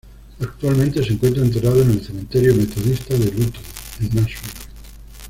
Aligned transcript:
Actualmente 0.39 1.03
se 1.05 1.13
encuentra 1.13 1.43
enterrado 1.43 1.79
en 1.83 1.91
el 1.91 2.01
cementerio 2.03 2.55
metodista 2.55 3.13
de 3.13 3.25
Luton 3.25 3.61
en 3.99 4.09
Nashville. 4.15 4.53